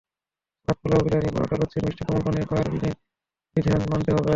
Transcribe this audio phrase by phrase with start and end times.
[0.67, 4.29] ভাত, পোলাও, বিরিয়ানি, পরোটা, লুচি, মিষ্টি, কোমল পানীয় খাওয়ায় বিধিনিষেধ মানতে হবে।